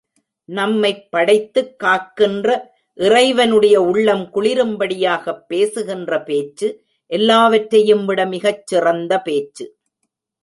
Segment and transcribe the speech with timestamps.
[0.49, 2.47] நம்மைப் படைத்துக் காக்கின்ற
[2.97, 6.69] இறைவனுடைய உள்ளம் குளிரும்படியாகப் பேசுகின்ற பேச்சு
[7.11, 9.67] எல்லாவற்றையும்விட மிகச் சிறந்த பேச்சு.